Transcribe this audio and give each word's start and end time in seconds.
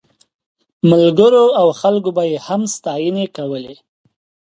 ملګرو 0.89 1.45
او 1.59 1.67
خلکو 1.81 2.09
به 2.15 2.23
یې 2.31 2.37
هم 2.47 2.61
ستاینې 2.75 3.25
کولې. 3.37 3.75